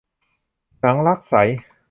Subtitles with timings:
[0.79, 1.35] หนังรักใส